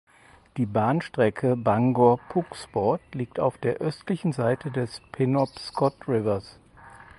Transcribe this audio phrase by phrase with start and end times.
[0.57, 6.57] Die Bahnstrecke Bangor–Bucksport liegt auf der östlichen Seite des Penobscot Rivers.